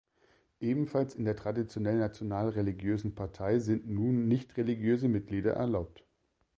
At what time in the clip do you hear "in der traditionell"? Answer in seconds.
1.13-1.99